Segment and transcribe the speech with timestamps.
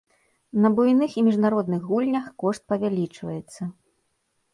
[0.61, 3.69] На буйных і міжнародных гульнях кошт павялічваецца.